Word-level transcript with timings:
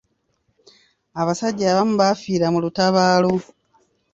Abasajja 1.21 1.65
abamu 1.69 1.93
baafiira 2.01 2.45
mu 2.53 2.59
lutabaalo. 2.63 3.33